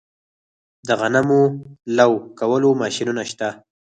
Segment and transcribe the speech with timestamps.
[0.87, 1.43] د غنمو
[1.97, 3.49] لو کولو ماشینونه شته